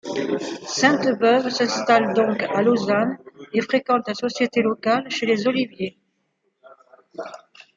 [0.65, 3.19] Sainte-Beuve s’installe donc à Lausanne
[3.53, 5.99] et fréquente la société locale chez les Olivier.